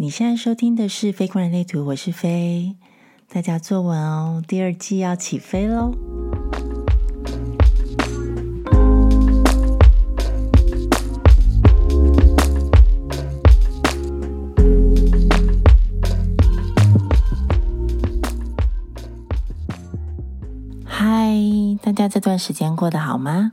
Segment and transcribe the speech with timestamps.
[0.00, 2.76] 你现在收听的是《非观人类图》，我是飞，
[3.32, 5.92] 大家坐稳哦，第二季要起飞喽！
[20.84, 21.34] 嗨，
[21.82, 23.50] 大家这段时间过得好吗？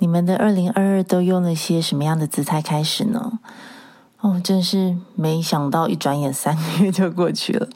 [0.00, 3.38] 你们的二零二二都用了些什么样的姿态开始呢？
[4.42, 7.68] 真是没想到，一转眼三个月就过去了。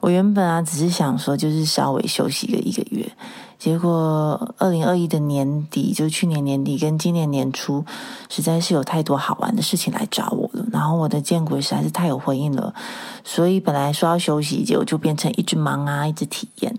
[0.00, 3.10] 我原本啊，只是想说，就是稍微休息个一个月。
[3.58, 7.84] 结果二零二一的年底，就去年年底跟今年年初，
[8.28, 10.66] 实在是有太多好玩的事情来找我了。
[10.72, 12.74] 然后我的见鬼实在是太有回应了，
[13.22, 16.76] 所以本来说要休息，结果就变成一直忙啊，一直体验。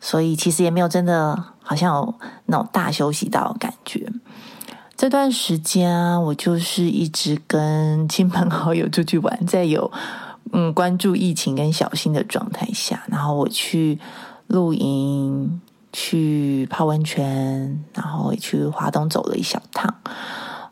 [0.00, 2.14] 所以其实也没有真的好像有
[2.46, 4.06] 那种大休息到的感觉。
[4.98, 9.88] 这段时间啊，我就是一直跟亲朋好友出去玩，在有
[10.52, 13.96] 嗯关注疫情跟小心的状态下，然后我去
[14.48, 15.60] 露营，
[15.92, 19.94] 去泡温泉，然后也去华东走了一小趟。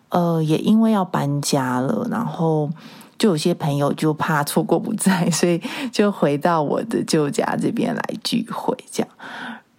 [0.08, 2.68] 呃，也因为要搬家了，然后
[3.16, 9.08] 就有些朋友就怕错过不在，所以就回到我的旧家这边来聚会，这样。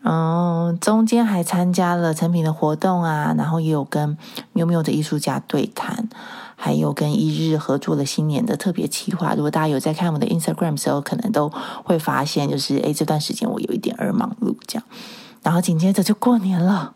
[0.10, 4.18] 嗯，中间还参加了成品的活动啊，然后也有跟
[4.54, 6.08] 喵喵的艺术家对谈，
[6.56, 9.34] 还有跟一日合作了新年的特别企划。
[9.36, 11.52] 如果大家有在看我们的 Instagram 时候，可能都
[11.84, 14.84] 会发现，就是诶这段时间我有一点二忙碌这样。
[15.44, 16.94] 然后紧接着就过年了，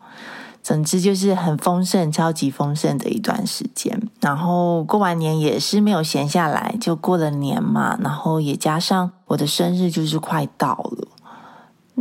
[0.63, 4.01] 总之就是很丰盛、超级丰盛的一段时间。
[4.21, 7.97] 然后过完年也是没有闲下来，就过了年嘛。
[8.01, 11.00] 然后也加上我的生日就是快到了。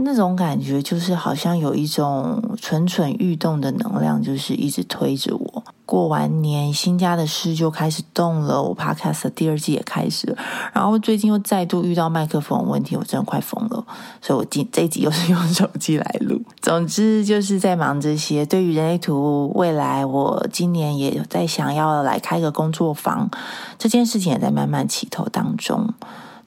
[0.04, 5.64] 那种感觉就是好像有一种蠢蠢欲动的能量，就是一直推着我。
[5.84, 10.36] 过完年，新家的事就开始动了，我 Podcast 第二季也开始了。
[10.72, 13.84] 然后最近又再度遇到麦克风问题，我真的快疯了。
[14.22, 16.40] 所以我今这一集又是用手机来录。
[16.60, 18.46] 总之就是在忙这些。
[18.46, 23.28] 对于人类图未来，我今年也在想要来开个工作坊，
[23.76, 25.92] 这件事情也在慢慢起头当中。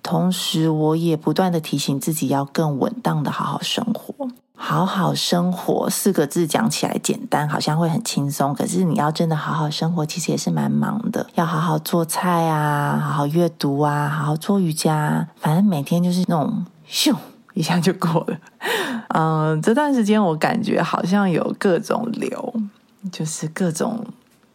[0.04, 4.28] 同时，我也不断的提醒自己要更稳当的好好生活。
[4.56, 8.54] 好好生活四个字讲起来简单，好像会很轻松。
[8.54, 11.26] 可是你要真的好好生活，其实也是蛮忙的。
[11.36, 15.28] 要好好做菜啊，好好阅读啊，好好做瑜伽。
[15.38, 17.16] 反正每天就是那种咻
[17.56, 18.38] 一下就过了。
[19.10, 22.54] 嗯，这段时间我感觉好像有各种流，
[23.12, 24.06] 就是各种。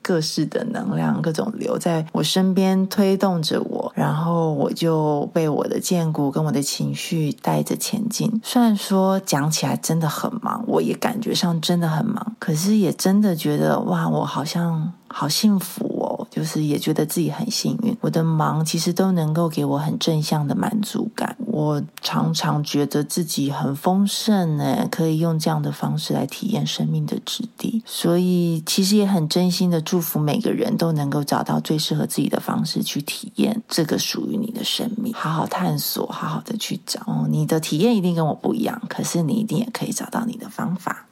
[0.09, 8.41] 各式的能量，各种流在我身边推动着我，然后我就被我的剑骨跟我的情绪带着前进。
[8.43, 17.95] 虽然说讲起来真的很忙，我也感觉上真的很忙，可是也真的觉得哇，我好像好幸福哦，就是也觉得自己很幸运。
[18.01, 21.37] 我的忙其实都能够给我很正向的满足感。
[21.59, 37.27] 我常常觉得自己很丰盛呢，可以用这样的方式来体验生命的质地，所以其实也很真心的祝福每个人都能够找到最适合自己的方式去体验这个属于你的生命，好好探索，好好的去找。
[37.29, 41.07] 你的体验一定跟我不一样，可是你一定也可以找到你的方法。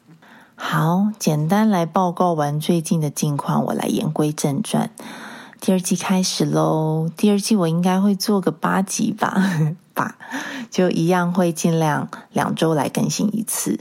[0.54, 4.88] 好，简单来报告完最近的近况，我来言归正传。
[5.60, 7.10] 第二季开始喽！
[7.16, 9.42] 第二季我应该会做个八集吧，
[9.96, 10.16] 吧，
[10.70, 13.80] 就一样会尽量两周来更新一次。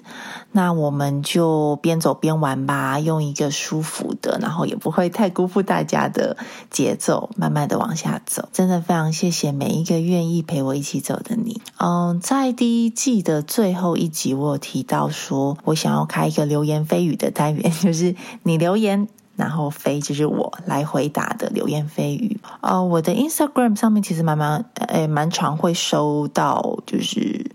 [0.53, 6.37] 那我们就边走边玩吧，用一个舒服的，然后也不会太辜负大家的
[6.71, 8.47] 节奏，慢慢的往下走。
[8.53, 11.61] 真的非常谢谢每一个愿意陪我一起走的你。
[11.77, 19.09] 嗯，在第一季的最后一集，我有提到说我想要开一个流言蜚语的单元， 就是你留言。
[19.35, 27.51] 然后飞就是我来回答的流言蜚语啊，我的 Instagram 上面其实蛮蛮诶蛮常会收到就是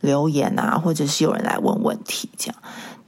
[0.00, 2.56] 留言啊，或者是有人来问问题这样。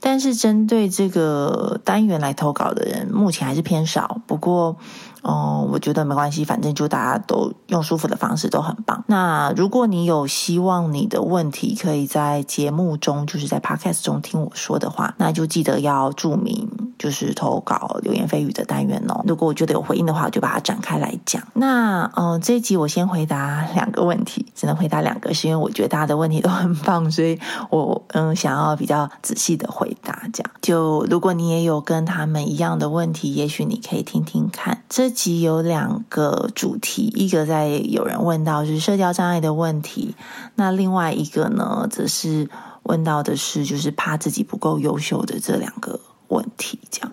[0.01, 4.21] 但是针对这个单元来投稿的人，目前还是偏少。
[4.27, 4.77] 不过，
[5.25, 9.03] 哦，我觉得没关系，反正就大家都用舒服的方式都很棒。
[9.07, 16.69] 那如果你有希望你的问题可以在节目中，就是在 Podcast 中听我说的话，那就记得要注明。
[16.97, 19.21] 就是投稿流言蜚语的单元哦。
[19.27, 21.43] 如果我觉得有回应的话，我就把它展开来讲。
[21.53, 27.37] 那嗯，这一集我先回答两个问题，只能回答两个，是因为我觉得大家的问题都很棒，所以
[27.69, 30.23] 我嗯想要比较仔细的回答。
[30.31, 34.81] 这样，就如果你也有跟他们一样的问题，也许你可以听听看。
[34.87, 40.13] 这集有两个主题，一个在有人问到是社交障碍的问题，
[40.53, 42.49] 那另外一个呢，则是
[42.83, 45.99] 问到的是就是怕自己不够优秀的这两个。
[46.27, 47.11] 问题这样，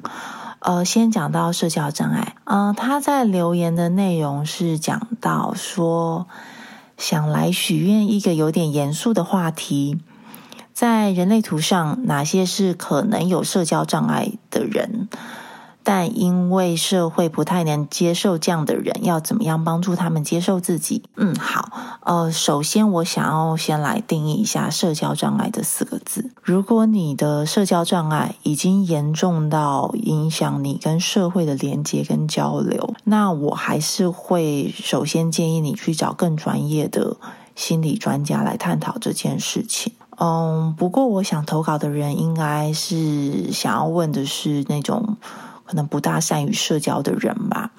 [0.61, 2.35] 呃，先讲到社交障碍。
[2.45, 6.27] 嗯，他在留言的内容是讲到说，
[6.97, 10.01] 想来许愿一个有点严肃的话题，
[10.73, 15.11] 在人类图上，哪些是可能有社交障碍的人？
[15.85, 21.03] 但因为社会不太能接受这样的人，要怎么样帮助他们接受自己？
[21.17, 26.31] 嗯，好，呃，首先我想要先来定义一下“社交障碍”这四个字。
[26.43, 37.17] 如果你的社交障碍已经严重到影响你跟社会的连接跟交流，那我还是会首先建议你去找更专业的
[37.57, 39.93] 心理专家来探讨这件事情。
[40.19, 45.17] 嗯，不过我想投稿的人应该是想要问的是那种。
[45.65, 47.73] 可能不大善于社交的人吧，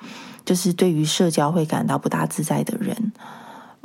[0.46, 3.14] 就是对于社交会感到不大自在的人。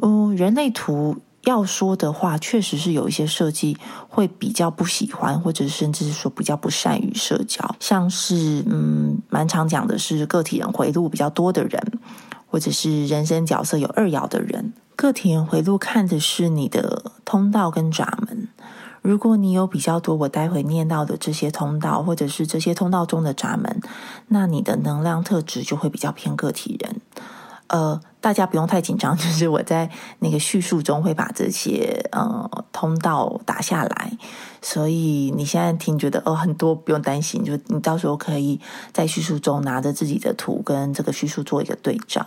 [0.03, 3.77] 嗯，人类图要说的话，确实是有一些设计
[4.09, 7.77] 会比较不喜欢，或者甚至是说比较不善于社交。
[7.81, 11.81] 像是嗯，蛮常讲的是个体人回路比较多的人，
[12.47, 14.73] 或者是人生角色有二爻的人。
[14.95, 18.49] 个体人回路看的是你的通道跟闸门。
[19.03, 23.81] 如果你有比较多我待会念到的这些通道，或者是这些通道中的闸门，
[24.29, 27.01] 那你的能量特质就会比较偏个体人。
[27.69, 29.91] 呃，大家不用太紧张，就是我在
[30.21, 34.17] 那个叙述中会把这些呃通道打下来，
[34.63, 38.59] 所以你现在听觉得哦很多不用担心，就你到时候可以
[38.93, 42.27] 在叙述中拿着自己的图跟这个叙述做一个对照。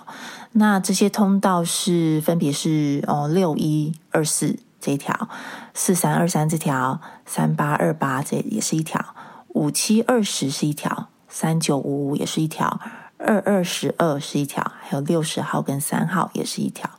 [0.52, 4.60] 那这些通道是分别是哦六一二四。
[4.82, 5.30] 这一条
[5.74, 9.16] 四三二三这条三八二八这也是一条
[9.50, 12.80] 五七二十是一条三九五五也是一条
[13.18, 16.90] 二二十二是一条还有六十号跟三号也是一条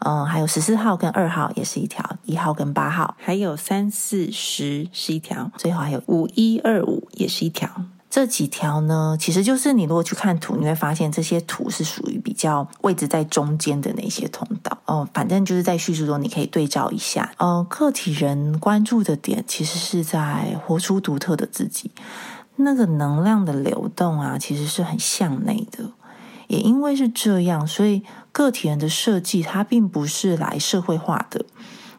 [0.00, 7.68] 嗯还有十四号跟二号也是一条一号跟八号还有三四十是一条最后还有五一二五也是一条。
[8.10, 14.78] 这几条呢，其实就是你如果去看图，你会发现这些图是属于比较位置在中间的那些通道。
[14.86, 17.30] 哦，反正就是在叙述中你可以对照一下。
[17.36, 21.90] 嗯，个体人关注的点其实是在活出独特的自己，
[22.56, 25.90] 那个能量的流动啊，其实是很向内的。
[26.46, 28.02] 也因为是这样，所以
[28.32, 31.44] 个体人的设计它并不是来社会化的。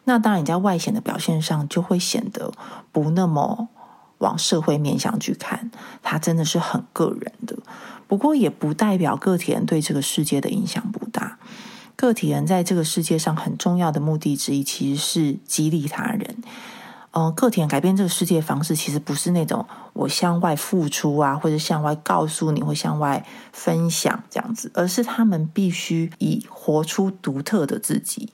[0.04, 2.50] 那当然，你在外显的表现上就会显得
[2.90, 3.68] 不那么。
[4.20, 5.70] 往社会面向去看，
[6.02, 7.58] 它真的是很个人的。
[8.08, 11.38] 不过，也不代表个体人对这个世界的影响不大。
[11.94, 16.36] 个体人在这个世界上很重要的目的之一，其实是激励他人。
[17.12, 28.32] 嗯，个体人改变这个世界方式，其实不是那种我向外付出啊，或者向外告诉你，或向外分享这样子，而是他们必须以活出独特的自己。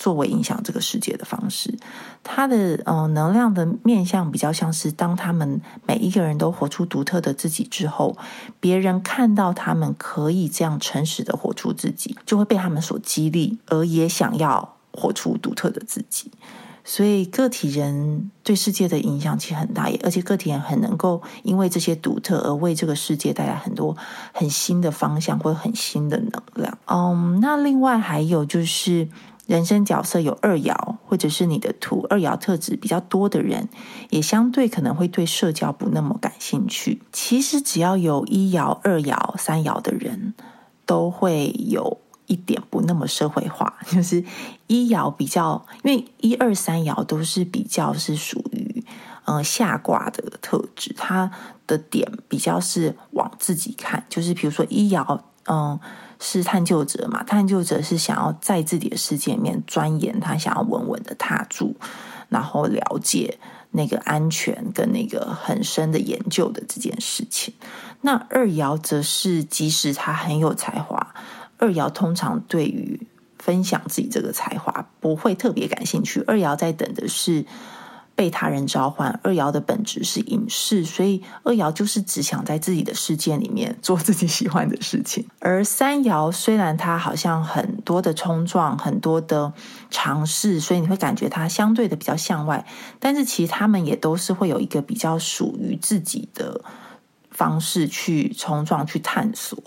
[0.00, 1.78] 作为影响这个世界的方式，
[2.24, 8.16] 它的呃能量的面向比较像是，当他们每一个人都活出独特的自己之后，
[8.60, 16.30] 别人看到他们可以这样诚实的活出自己，就会被他们所激励，而也想要活出独特的自己。
[16.82, 23.94] 所以个体人对世界的影响其实很大，而且个体人很能够因为这些独特而为这个世界带来很多
[24.32, 26.78] 很新的方向或很新的能量。
[26.86, 29.06] 嗯，那另外还有就是。
[29.50, 33.68] 人生角色有二爻，或者是你的图二爻特质比较多的人，
[34.08, 37.02] 也相对可能会对社交不那么感兴趣。
[37.10, 40.34] 其实只要有一爻、二爻、三爻的人，
[40.86, 43.74] 都会有一点不那么社会化。
[43.90, 44.24] 就是
[44.68, 48.84] 一爻比较，因为一二三爻都是比较是属于
[49.24, 51.28] 嗯下卦的特质，它
[51.66, 54.04] 的点比较是往自己看。
[54.08, 55.80] 就是比如说一爻，嗯。
[56.20, 57.24] 是探究者嘛？
[57.24, 61.74] 探究者是想要在自己的世界里面钻研，他想要稳稳的踏住，
[62.28, 63.38] 然后了解
[63.70, 67.54] 那个安全跟那个很深的研究的这件事情。
[68.02, 71.14] 那二爻则是，即使他很有才华，
[71.58, 73.00] 二爻通常对于
[73.38, 76.22] 分享自己这个才华不会特别感兴趣。
[76.26, 77.46] 二爻在等的是。
[78.20, 85.26] 被他人召唤，二爻的本质是隐士，所以二爻就是只想在自己的世界里面做自己喜欢的事情。
[85.38, 89.54] 而三爻虽然它好像很多的冲撞，很多的
[89.88, 92.66] 尝试，所以你会感觉它相对的比较向外，
[92.98, 96.60] 但是其实他们也都是会有一个比较属于自己的
[97.30, 99.58] 方式去冲撞、去探索。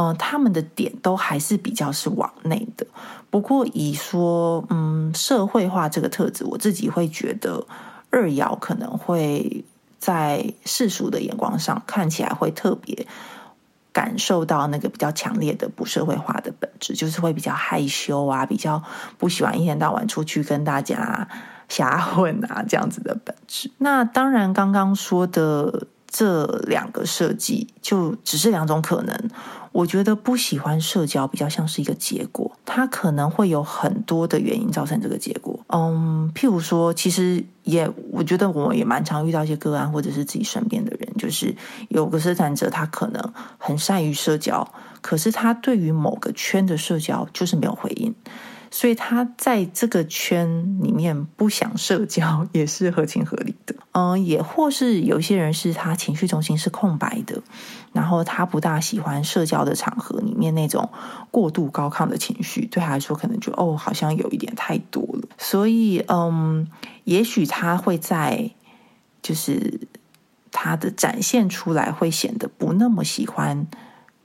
[0.00, 2.86] 嗯，他们的点都还是比较是往内的。
[3.28, 7.66] 不过，以说嗯社会化这个特质，我自己会觉得
[8.08, 9.62] 二爻可能会
[9.98, 13.06] 在世俗的眼光上看起来会特别
[13.92, 18.82] 感受到那个比较强烈的不社会化的本质，就是会比较害羞啊，比较
[19.18, 21.28] 不喜欢一天到晚出去跟大家
[21.68, 23.70] 瞎混啊这样子的本质。
[23.76, 25.86] 那当然，刚刚说的。
[26.10, 29.30] 这两个设计就只是两种可能。
[29.72, 35.60] 我觉得不喜欢社交比较像是一个结果，它可能会有很多的原因造成这个结果。
[35.68, 41.54] 嗯，譬如说，其实也我觉得我也蛮常遇到一些个案，或者是自己身边的人，就是
[41.88, 44.68] 有个生产者，他可能很善于社交，
[45.00, 48.12] 可是他对于某个圈的社交就是没有回应。
[48.70, 57.42] 所以他在这个圈里面不想社交也是合情合理的，嗯，也或是有些人是他情绪中心是空白的，
[57.92, 60.88] 然后他不大喜欢社交的场合里面那种
[61.32, 66.68] 过度高亢的情绪，对他来说可能就哦好像有一点太多了，所以嗯，
[67.02, 68.52] 也许他会在
[69.20, 69.80] 就是
[70.52, 73.66] 他的展现出来会显得不那么喜欢。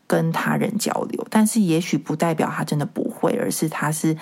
[0.08, 4.18] 跟他人交流，但是也许不代表他真的不会，而是他是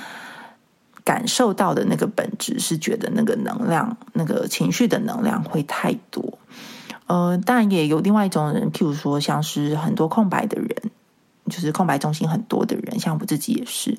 [1.04, 6.40] 感受到的那个本质是觉得那个能量、那个情绪的能量会太多。
[7.08, 10.92] 呃，当然也有另外一种人，譬如说像是很多空白的人。
[11.50, 13.98] 就是空白中心很多的人，像我自己也是，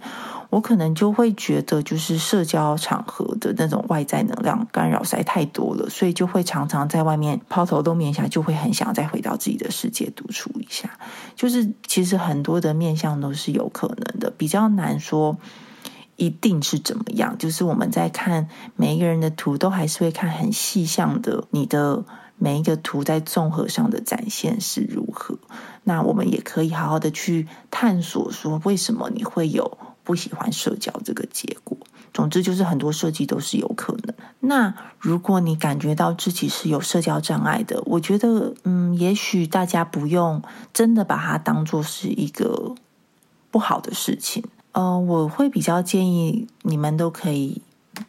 [0.48, 10.98] 我可能就会觉得，就是社交场合的那种外在能量干扰实在太多了，所以就会常常在外面抛头露面一下，就会很想再回到自己的世界独处一下。
[11.36, 15.36] 就是其实很多的面相都是有可能的，比较难说
[16.16, 17.36] 一定是怎么样。
[17.36, 22.04] 就是我们在看每一个人的图，都还是会看很细项的你的。
[22.36, 25.38] 每一个图在综合上的展现是如何？
[25.84, 31.76] 那我们也可以好好的去探索，说为什么你会有不喜欢社交这个结果。
[32.12, 34.14] 总之，就是很多设计都是有可能。
[34.40, 40.40] 那如果你感觉到自己是有社交障碍的，我觉得，嗯，也许大家不用
[40.72, 42.74] 真的把它当做是一个
[43.50, 44.44] 不好的事情。
[44.72, 47.62] 嗯，我会比较建议你们都可以。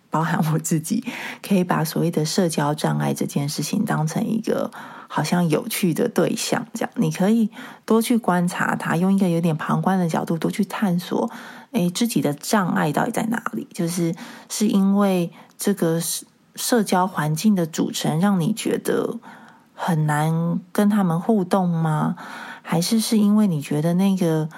[0.10, 1.04] 包含我自己，
[1.46, 4.72] 可以把所谓的社交障碍这件事情当成一个
[5.08, 7.50] 好像有趣的对象，这样你可以
[7.86, 11.30] 多去观察它，用一个有点旁观的角度多去探索，
[11.72, 13.68] 诶，自己的障碍到底在哪里？
[13.74, 14.16] 就是
[14.50, 16.00] 是因为这个
[16.56, 19.20] 社交环境的组成让你觉得
[19.74, 22.16] 很难跟他们互动吗？
[22.62, 24.50] 还是是因为你觉得那个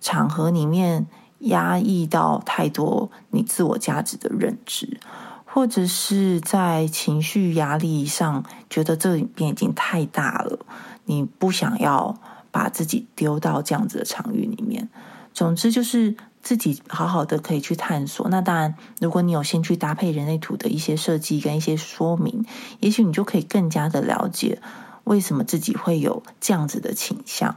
[0.00, 1.06] 场合里面？
[1.40, 4.98] 压抑到太多你自我价值的认知，
[5.44, 10.58] 或者是在情绪压力上觉得这里边已经太大了，
[11.04, 12.18] 你不想要
[12.50, 14.88] 把自己丢到这样子的场域里面。
[15.32, 18.28] 总之就是自己好好的可以去探索。
[18.28, 22.44] 那当然，如果你有兴趣搭配人类图的一些设计跟一些说明，
[22.80, 24.60] 也许你就可以更加的了解
[25.04, 27.56] 为什么自己会有这样子的倾向。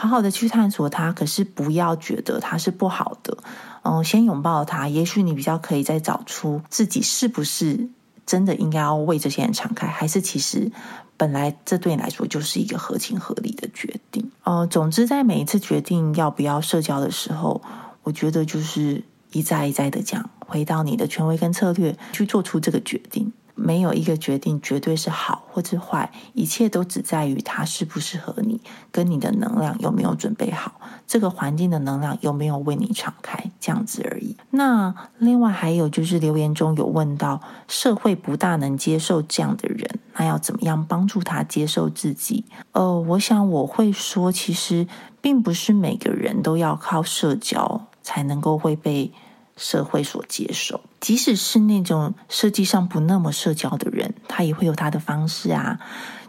[0.00, 3.36] 好好的去探索它，可是不要觉得它是不好的。
[3.82, 7.90] 嗯，先拥抱它，也许你比较可以再找出自己是不是
[8.24, 10.72] 真的应该要为这些人敞开，还是其实
[11.18, 14.30] 本来这对你来说就是一个合情合理的决定。
[14.44, 17.60] 呃，总之在每一次决定要不要社交的时候，
[18.02, 23.30] 我觉得就是一再一再的讲，回到你的权威跟策略去做出这个决定。
[23.62, 28.58] 没有一个决定绝对是好或者坏，一切都只在于它适不适合你，
[28.90, 34.34] 跟你的能量有没有准备好，这个环境的能量有没有为你敞开，这样子而已。
[34.50, 39.86] 那另外还有就是留言中有问到，社会不大能接受这样的人，
[40.16, 42.46] 那要怎么样帮助他接受自己？
[42.72, 44.86] 呃，我想我会说，其实
[45.20, 49.12] 并不是每个人都要靠社交才能够会被。
[49.60, 55.78] 社会所接受，即使是那种设计上不那么社交的人，他也会有他的方式啊。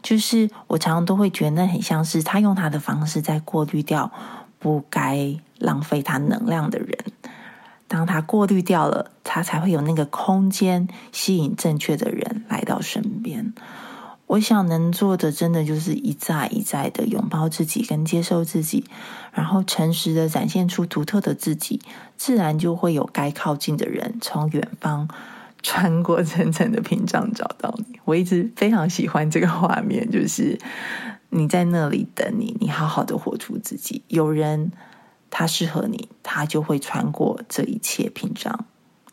[0.03, 4.11] 就是我常常都会觉得，那很像是他用他的方式在过滤掉
[4.59, 6.97] 不该浪费他能量的人。
[7.87, 13.53] 当他过滤掉了，他才会有那个空间吸引正确的人来到身边。
[14.31, 18.85] 我想能做的，真的就是一再一再的拥抱自己，跟接受自己，
[19.33, 21.81] 然后诚实的展现出独特的自己，
[22.15, 25.09] 自然就会有该靠近的人从远方
[25.61, 27.99] 穿过层层的屏障找到你。
[28.05, 30.57] 我一直非常喜欢这个画面，就是
[31.29, 34.01] 你在那里等你，你好好的活出自己。
[34.07, 34.71] 有人
[35.29, 38.63] 他适合你，他就会穿过这一切屏障，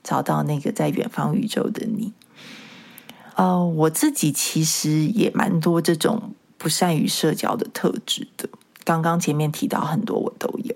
[0.05, 2.13] 找到那个在远方宇宙的你。
[3.39, 8.49] 呃，我自己其实也蛮多这种不善于社交的特质的。
[8.83, 10.75] 刚刚前面提到很多，我都有。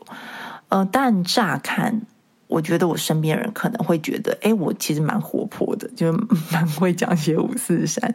[0.68, 2.02] 呃，但乍看，
[2.46, 6.12] 我觉得我身边人可能会觉得，哎，我其实蛮活泼的，就
[6.52, 8.14] 蛮会讲些五四三，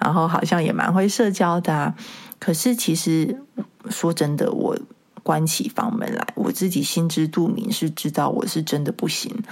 [0.00, 1.92] 然后好像也蛮会社交的。
[2.38, 3.42] 可是其实
[3.90, 4.78] 说真的，我
[5.24, 9.42] 关起房门来，我自己心知肚明，是知道我是真的不行。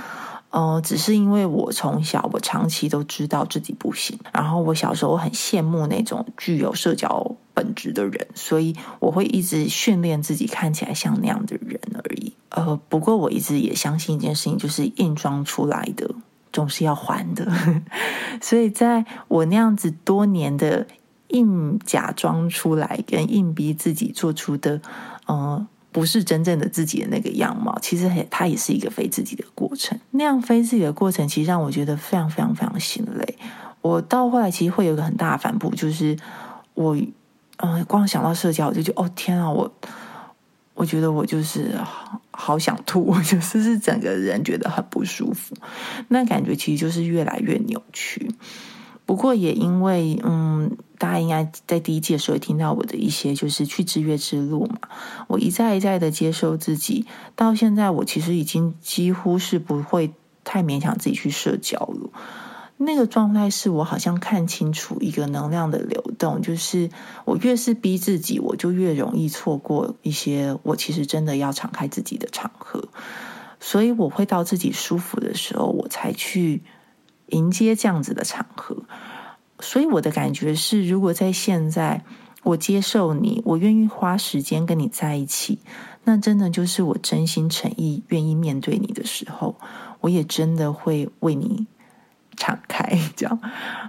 [0.50, 12.32] 呃，只是因为我从小我长期都知道自己不行，然后我小时候很羡慕那种具有社交本质的人，所以我会一直训练自己看起来像那样的人而已。
[12.50, 16.08] 呃，不过我一直也相信一件事情，就是硬装出来的
[16.52, 17.52] 总是要还的，
[18.40, 20.86] 所以在我那样子多年的
[21.28, 24.80] 硬假装出来跟硬逼自己做出的，
[25.26, 25.66] 呃。
[25.96, 29.98] 不是真正的自己的那个样貌，其实也它也是一个非自己的过程。
[30.10, 33.38] 那样非自己的过程，其实让我觉得非常非常非常心累。
[33.80, 36.14] 我到后来其实会有一个很大的反扑，就是
[36.74, 36.94] 我
[37.56, 39.72] 嗯，光想到社交，我就觉得哦天啊，我
[40.74, 41.74] 我觉得我就是
[42.30, 45.56] 好想吐， 我就是是整个人觉得很不舒服。
[46.08, 48.30] 那感觉其实就是越来越扭曲。
[49.06, 54.80] 不过也因为，嗯，大家应该在第一季的时候听到我的一些，就是去制约之路嘛。
[55.28, 62.10] 我一再一再的接受自己，到现在我其实已经几乎是不会太勉强自己去社交了。
[62.78, 66.90] 那个状态是我好像看清楚一个能量的流动，就是
[67.24, 72.88] 我越是逼自己，我就越容易错过一些我其实真的要敞开自己的场合。
[73.60, 76.62] 所以我会到自己舒服的时候，我才去。
[77.28, 78.76] 迎接这样子的场合，
[79.60, 82.04] 所以我的感觉是，如果在现在
[82.42, 85.58] 我接受你，我愿意花时间跟你在一起，
[86.04, 89.56] 那真的就是我真心诚意愿意面对你的时候，
[90.00, 91.66] 我也真的会为你
[92.36, 92.98] 敞开。
[93.16, 93.40] 这样，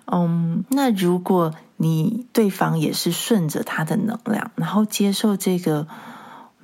[0.06, 5.88] 嗯，那如果你对方也是顺着他的能量，然后接受这个，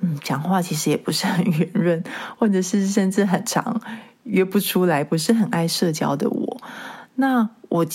[0.00, 2.02] 嗯，讲话其实也不是很 圆润，
[2.36, 3.80] 或者是甚至很长。
[4.24, 6.60] 约不出来，不是很爱社交的我，
[7.14, 7.86] 那我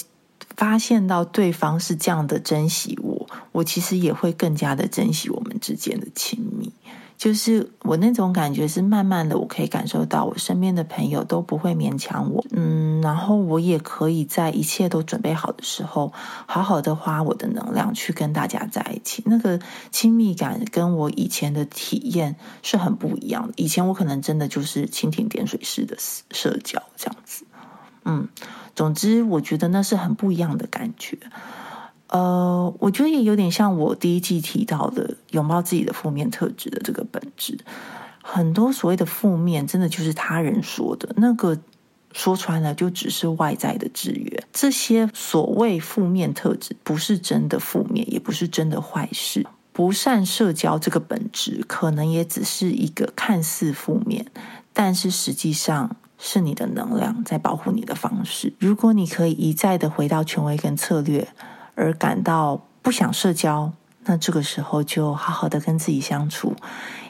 [0.55, 6.74] 发现到对方是这样的珍惜我，我其实也会更加的珍惜我们之间的亲密。
[7.19, 16.13] 就是我那种感觉是慢慢的，我可以感受到我身边的朋友都不会勉强我，嗯，然后我也可以在一切都准备好的时候，
[16.45, 19.21] 好好的花我的能量去跟大家在一起。
[19.25, 19.59] 那个
[19.91, 23.53] 亲密感跟我以前的体验是很不一样的。
[23.57, 27.43] 以前我可能真的就是蜻蜓点水式的社交这样子，
[28.05, 28.29] 嗯，
[28.73, 31.17] 总之我觉得那是很不一样的感觉。
[32.10, 37.58] 呃，我觉得也有点像我第一季提到的拥抱自己的负面特质的这个本质。
[38.24, 41.60] 很多所谓的负面，真的就是他人说的那个，
[42.12, 44.43] 说穿了就只是外在的制约。
[44.52, 49.45] 这些所谓负面特质，不是真的负面，也不是真的坏事。
[49.72, 54.26] 不善社交这个本质，可能也只是一个看似负面，
[54.74, 58.52] 但是实际上是你的能量在保护你的方式。
[58.58, 61.28] 如果你可以一再的回到权威跟策略。
[61.79, 63.71] 而感到不想社交，
[64.03, 66.53] 那这个时候就好好的跟自己相处，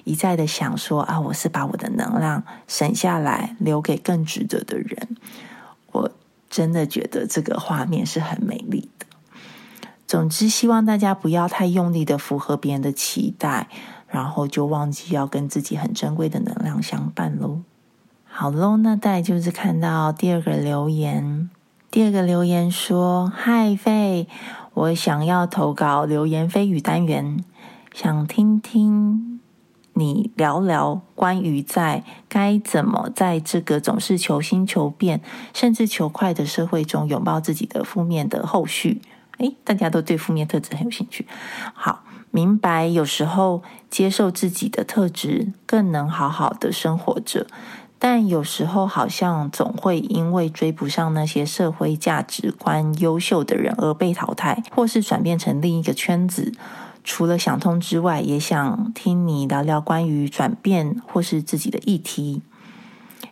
[0.04, 5.18] 一再的想说啊，我是把我的能量省下来，留给更值得的人。
[5.92, 6.12] 我
[6.52, 9.08] 真的觉得这个画面是很美丽的。
[10.06, 13.68] 总之，希望大家不要太用力的符合别人的期待，
[14.08, 17.62] 然后就忘记要跟自己很珍贵的能量相伴喽。
[18.28, 21.50] 好喽，那再就是看到第二个留言。
[21.92, 24.28] 第二个留言说：“嗨，费，
[24.80, 27.44] 我想要投稿流言蜚语单元，
[27.94, 29.42] 想听听
[29.92, 35.20] 你聊聊关于在该怎么在这个总是求新求变，
[35.54, 39.02] 甚至求快的社会中拥抱自己的负面的后续。
[39.40, 41.28] 诶，大家都对负面特质很有兴趣。
[41.74, 47.48] 好，明白有时候接受自己的特质，更能好好的生活着。”
[48.02, 56.54] 但有时候好像总会因为追不上那些社会价值观优秀的人而被淘汰，或是转变成另一个圈子。
[57.04, 62.42] 除了想通之外，也想听你聊聊关于转变或是自己的议题。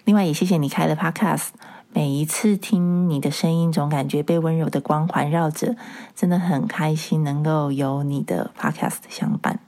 [0.04, 1.50] 另外，也谢谢你开了 Podcast，
[1.94, 5.76] 每一次听你的声音，总感觉被温柔的光环绕着，
[6.16, 9.60] 真的很开心能够有你的 Podcast 相伴。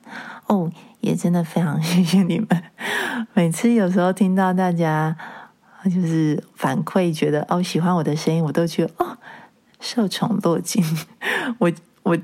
[0.50, 0.70] 哦。
[1.02, 2.50] 也真的非常谢谢你们。
[3.34, 5.16] 每次有时候听到大家
[5.86, 9.18] 就是反馈，觉得哦喜欢我的声音，我都觉得哦
[9.80, 10.84] 受宠若惊。
[11.58, 11.72] 我
[12.04, 12.18] 我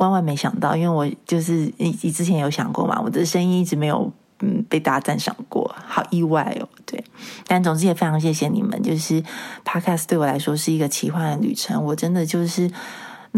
[0.00, 6.68] 万万没想到，因为我就是你你之前有想过嘛，我的声音一直没有嗯被大家赞赏过，好意外哦。
[6.84, 7.04] 对，
[7.46, 8.82] 但总之也非常谢谢你们。
[8.82, 9.22] 就是
[9.64, 12.68] Podcast 对我来说是一个奇幻的旅程，我真的就是。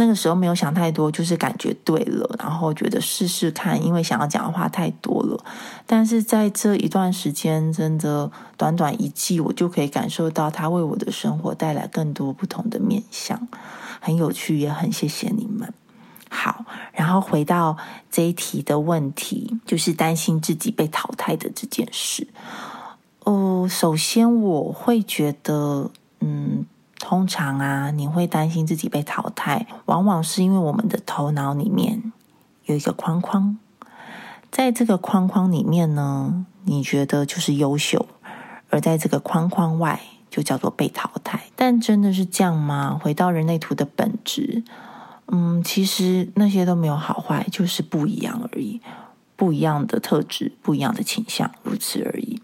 [0.00, 5.44] 那个时候没有想太多，就是感觉对了，然后觉得试试看，因为想要讲的话太多了。
[5.86, 13.46] 但是在这一段时间，真的短短一季，我就可以感受到他为我的生活带来更多不同的面向，
[14.00, 15.70] 很有趣，也很谢谢你们。
[16.30, 17.76] 好，然后回到
[18.10, 22.26] 这一题的问题，就是担心自己被淘汰的这件事。
[23.24, 26.64] 哦，首先我会觉得，嗯，
[27.10, 32.12] 通常啊，你会担心自己被淘汰，往往是因为我们的头脑里面
[32.66, 33.58] 有一个框框，
[34.48, 38.06] 在这个框框里面呢，你觉得就是优秀，
[38.68, 41.46] 而在这个框框外就叫做被淘汰。
[41.56, 42.96] 但真的是这样吗？
[43.02, 44.62] 回到人类图的本质，
[45.26, 48.80] 嗯，其实那些都没有好坏，就是不一样而已，
[49.34, 52.40] 不一样的特质，不一样的倾向，如此而已。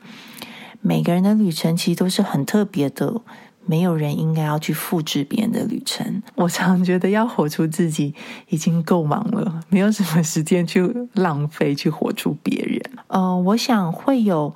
[0.81, 3.21] 每个人的旅程其实都是很特别的，
[3.67, 6.23] 没有人应该要去复制别人的旅程。
[6.35, 8.15] 我常觉得要活出自己
[8.49, 12.81] 已经够忙了，没有什么时间去浪费去活出别人。
[13.09, 14.55] 呃，我想会有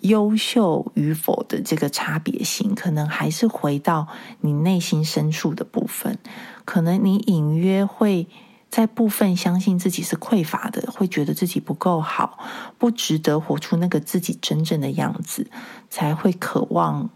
[0.00, 4.08] 优秀与否的这个差别性，可能还是回到
[4.40, 6.18] 你内心深处的部分，
[6.64, 8.26] 可能你隐约会。
[8.70, 12.38] 在部分相信自己是匮乏的，会觉得自己不够好，
[12.78, 15.50] 不值得活出那个自己真正的样子，
[15.88, 17.10] 才会渴望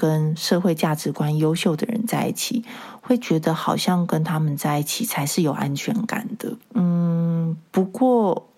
[0.00, 2.64] 跟社会价值观优秀的人在一起，
[3.02, 6.56] 会觉得好像跟他们在一起才是有安全感的。
[6.72, 8.48] 嗯，不过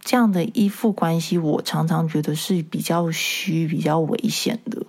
[0.00, 4.82] 这样的依附关系，我常常觉得是比较虚、比较危险的。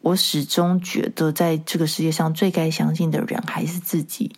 [0.00, 4.32] 我始终觉得，在这个世界上最该相信的人还是自己。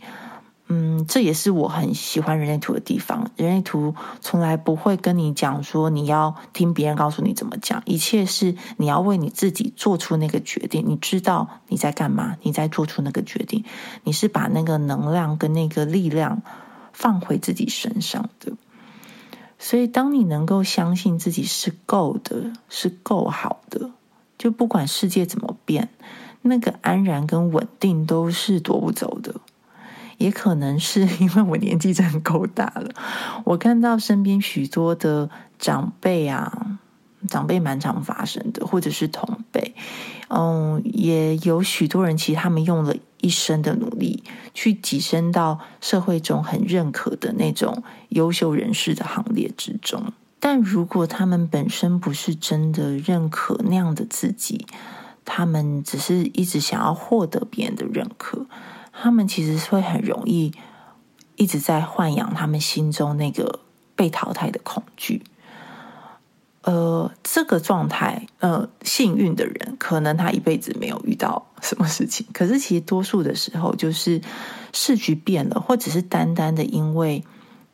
[0.68, 3.30] 嗯，这也是我很喜欢人类图的地方。
[3.36, 10.84] 人类图从来不会跟你讲说你要听别人告诉你怎么讲，一切是你要为你自己做出那个决定。
[10.88, 13.64] 你知道你在干嘛，你在做出那个决定，
[14.02, 16.42] 你是把那个能量跟那个力量
[16.92, 18.52] 放回自己身上的。
[19.58, 23.92] 所以，当你能够相信自己是够的，是够好的，
[24.36, 25.88] 就不管世界怎么变，
[26.42, 29.36] 那个安然跟稳定都是夺不走的。
[30.18, 32.90] 也可能是 因为我年纪真的够大了，
[33.44, 36.78] 我看到身边许多的长辈啊，
[37.28, 39.74] 长辈蛮常发生的，或者是同辈，
[40.28, 44.22] 嗯，也有许多人其实他们用了一生的努力
[44.54, 50.12] 去跻身到社会中很认可的那种优秀人士的行列之中。
[50.38, 54.66] 但如果他们本身不是真的认可那样的自己，
[55.24, 58.46] 他们只是一直想要获得别人的认可。
[59.00, 60.52] 他们其实会很容易
[61.36, 63.60] 一直在豢养他们心中那个
[63.94, 65.22] 被淘汰的恐惧。
[66.62, 74.20] 呃，这个状态，呃，幸运的人可能他一辈子没有遇到什么事情，可是其实多数的时候，就是
[74.72, 77.22] 市局变了，或者是单单的因为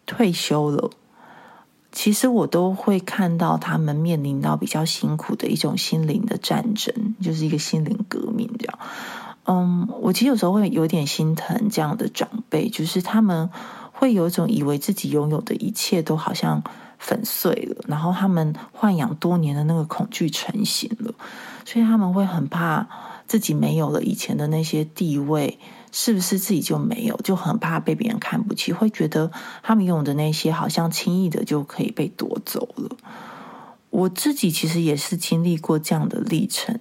[0.05, 0.91] 退休了，
[1.91, 8.79] 其实我都会看到他们面临到比较辛苦的一种心灵的战争，就是一个心灵革命这样。
[9.45, 13.51] 嗯，我其实有时候会有点心疼这样的长辈，就是他们
[13.93, 16.63] 会有一种以为自己拥有的一切都好像
[16.99, 21.13] 粉碎了，然后他们豢养多年的那个恐惧成型了，
[21.65, 22.87] 所以他们会很怕
[23.27, 25.59] 自己没有了以前的那些地位，
[25.91, 27.17] 是不是自己就没有？
[27.25, 29.33] 就很怕被别人看不起，会觉得
[29.65, 32.97] 他们拥有的那些好像轻易的就可以被夺走了。
[33.91, 36.79] 我自己其实也是经历过这样的历程。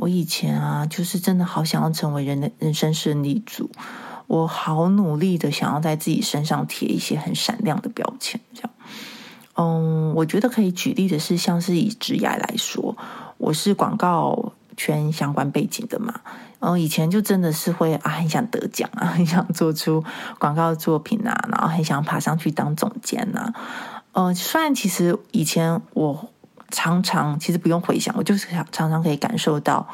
[0.00, 3.68] 我以前啊，就是真的好想要成为人的人生胜利组，
[4.28, 8.70] 我好努力的想要在自己身上贴一些很闪亮的标签，这样。
[9.56, 12.96] 嗯，我觉得可以举例的是，像是以职业来说，
[13.38, 16.14] 我是广告圈相关背景的嘛，
[16.60, 20.04] 嗯，以前就真的是会啊，很想得奖啊，很想做出
[20.38, 23.52] 广告作品啊，然后很想爬上去当总监呐。
[24.12, 26.30] 嗯，虽然其实以前我。
[26.70, 29.86] 常常其实不用回想，我就是常常常可以感受到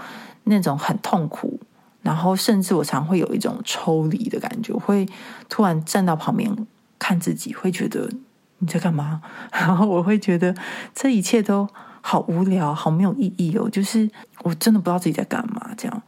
[0.45, 1.59] 那种很痛苦，
[2.03, 5.09] 然后甚至我常会有一种抽离的感觉，会
[5.49, 6.67] 突然站到旁边
[6.99, 8.11] 看自己，会觉得
[8.59, 9.23] 你在干嘛？
[9.53, 10.55] 然后我会觉得
[10.95, 11.69] 这一切都
[12.01, 13.69] 好无聊，好没有意义哦。
[13.71, 14.11] 就是
[14.43, 16.03] 我真的不知道自己在干嘛，这样。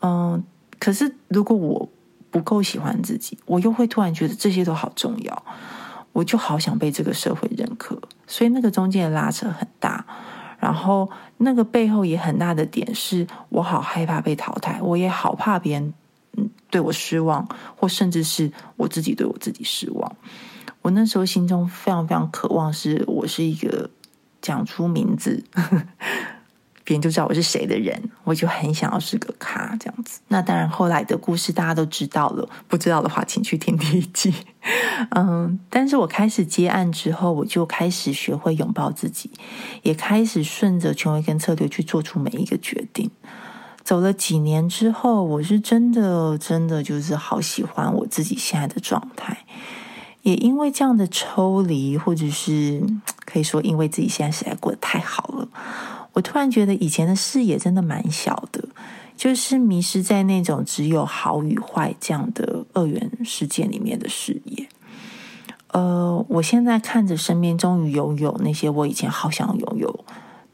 [0.00, 0.42] 嗯，
[0.78, 1.88] 可是如果我
[2.30, 5.44] 不够喜欢自己，我又会突然觉得这些都好重要。
[6.12, 10.04] 我就好想被这个社会认可，所以那个中间的拉扯很大，
[10.58, 15.92] 然后那个背后也很大的点是我好害怕被淘汰，我也好怕别人
[16.70, 17.46] 对我失望，
[17.76, 20.16] 或甚至是我自己对我自己失望。
[20.82, 23.88] 我那时候心中非常非常渴望，是我是一个
[24.40, 25.42] 讲出名字。
[26.84, 30.20] 别人就知道我是谁的人，我就很想要是个咖这样子。
[30.28, 32.48] 那当然，后来的故事大家都知道了。
[32.66, 34.34] 不知道的话，请去听第一集。
[35.14, 39.30] 嗯，但是我开始接案之后，我就开始学会拥抱自己，
[39.82, 43.10] 也开始顺着权威跟策略去做出每一个决定。
[43.84, 49.38] 走了几年之后，我是真的真的就是好喜欢我自己现在的状态。
[50.22, 52.80] 也因为这样的抽离，或者是
[53.24, 55.48] 可以说因为自己现在实在过得太好了。
[56.12, 58.62] 我突然觉得以前的视野真的蛮小的，
[59.16, 64.68] 就是迷失在那种只有好与坏这样的二元世界里面的视野。
[65.68, 70.04] 呃，我现在看着身边终于拥有那些我以前好想拥有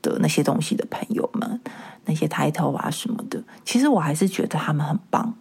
[0.00, 1.60] 的那些东西的朋友们，
[2.04, 5.34] 那些抬头啊什么的，其实我还是觉得他们很棒。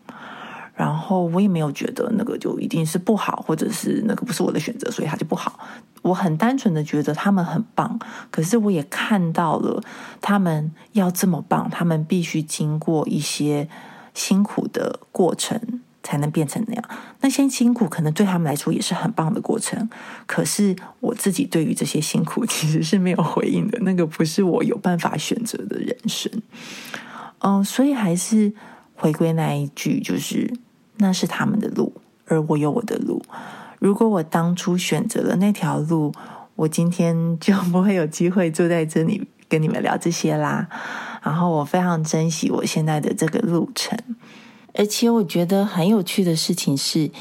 [0.74, 5.60] 然后我也没有觉得那个就一定是不好，或者是那个不是我的选择，所以它就不好。
[6.08, 8.00] 我很单纯的觉得他们很棒，
[8.32, 9.84] 可是我也看到了
[10.22, 13.68] 他们要这么棒，他们必须经过一些
[14.14, 16.84] 辛苦的过程才能变成那样。
[17.22, 19.90] 那些辛苦可能对他们来说也是很棒的过程，
[20.26, 23.78] 可是我自己对于这些辛苦其实是没有回应的。
[23.82, 26.32] 那个不是我有办法选择的人生。
[27.40, 28.54] 嗯，所以还是
[28.96, 30.54] 回归那一句，就是。
[31.00, 31.94] 那是他们的路，
[32.26, 33.22] 而我有我的路。
[33.80, 36.14] 如果我当初选择了那条路，
[36.56, 40.68] 我今天就不会有机会坐在这里跟你们聊这些啦。
[41.24, 43.98] 然后我非常珍惜我现在的这个路程，
[44.74, 47.12] 而且我觉得很有趣的事情是。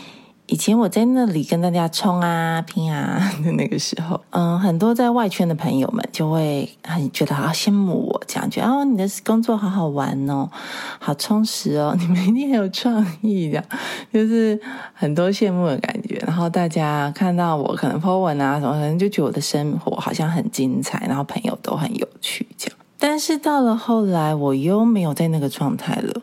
[0.48, 10.48] 以前我在那里跟大家冲啊拼啊的 那个时候，嗯，很多在外圈的朋友们就会很觉得好羡慕我，这样觉得哦，你的工作好好玩哦，
[11.00, 13.62] 好充实哦， 你们一定很有创意的，
[14.12, 14.58] 就是
[14.94, 16.16] 很多羡慕的感觉。
[16.26, 22.78] 然后大家看到我可能 po 文啊什么，可能就觉得我的生活好像很精彩，然后朋友都很有趣这样。
[22.98, 26.22] 但是到了后来，我又没有在那个状态了。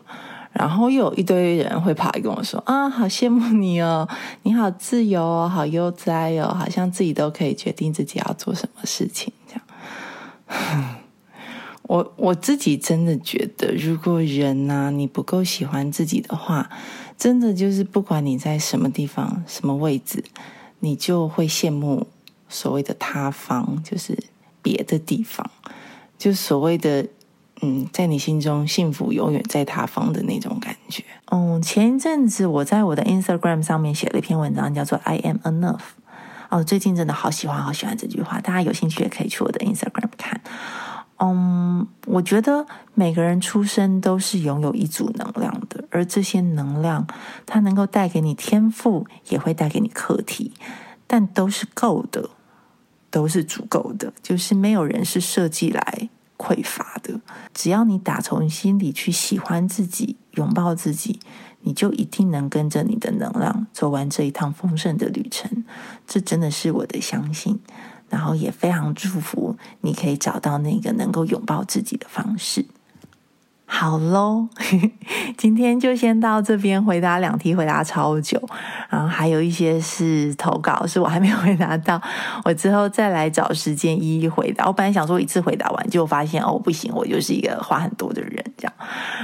[0.54, 4.08] 然后又有一堆人会跑来跟我说：“啊，好羡慕你哦，
[4.44, 9.54] 你好自由哦，好悠哉哦，好像自己都可以决定自己要做什么事情。”这
[10.54, 10.94] 样，
[11.82, 16.70] 我我自己真的觉得，如果人呐你不够喜欢自己的话，
[17.18, 20.22] 真的就是不管你在什么地方、什么位置，
[20.78, 22.06] 你就会羡慕
[22.48, 24.16] 所谓的他方，就是
[24.62, 25.50] 别的地方，
[26.16, 27.08] 就所谓的。
[27.62, 31.02] 嗯，在你心中，幸福永远在他方的那种感觉。
[31.30, 35.80] 嗯，前一阵子我在我的 Instagram 上面写了一篇文章，叫做 “I am enough”。
[36.50, 38.40] 哦，最近真的好喜欢，好喜欢这句话。
[38.40, 40.40] 大家有兴趣也可以去我的 Instagram 看。
[41.18, 47.06] 嗯，我觉得每个人出生都是拥有一组能量的，而这些能量，
[47.46, 50.52] 它能够带给你天赋，也会带给你课题，
[51.06, 52.30] 但都是够的，
[53.10, 54.12] 都是足够的。
[54.22, 56.10] 就是没有人是设计来。
[56.44, 57.18] 匮乏的，
[57.54, 61.18] 只要你打从心里去喜欢自己，拥抱自己，
[61.62, 65.64] 你就一定能跟着你的能量走完这一趟丰盛的旅程。
[66.06, 67.58] 这真的是我的相信，
[68.10, 72.66] 然后也非常祝福你可以找到那个能够拥抱自己的方式。
[73.66, 74.48] 好喽，
[75.36, 78.40] 今天就先到这边回答两题，回答超久，
[78.88, 82.00] 然后还有一些是投稿，是我还没有回答到，
[82.44, 84.66] 我之后再来找时间一一回答。
[84.66, 88.72] 我本来想说一次回答完，结果发现哦不行，我就是一个话很多的人这样。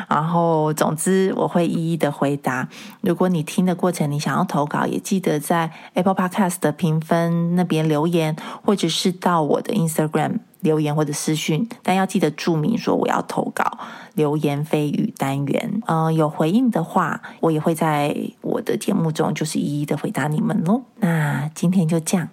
[0.08, 2.66] 然后总之我会一一的回答。
[3.02, 10.38] 如果你听的过程你想要投稿，也记得在 Apple Podcast 的评分那边留言，或者是到我的 Instagram。
[10.60, 13.78] 留言或者私讯，但要记得注明说我要投稿
[14.14, 15.82] 留言蜚语单元。
[15.86, 20.82] 嗯，有回应的话，我也会在我的节目中就是一一的回答你们喽。
[20.96, 22.28] 那今天就这样，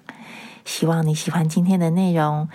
[0.66, 2.50] 希望你喜欢今天的内容。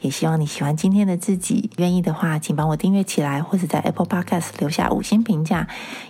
[0.00, 5.66] 也希望你喜欢今天的自己，愿意的话，请帮我订阅起来，或者在 Apple Podcast 留下五星评价，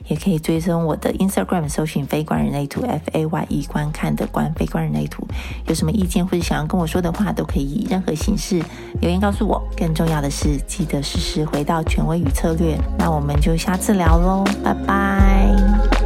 [0.09, 5.27] 也可以追踪我的 Instagram，搜寻“非观人类图 ”F A Y E 观看的观非观人类图。
[5.66, 8.62] 有什么意见或者想要跟我说的话，都可以以任何形式
[9.01, 9.62] 留言告诉我。
[9.77, 12.79] 更重要的是，记得时时回到权威与策略。
[12.98, 15.98] 那我们就下次聊喽，拜拜。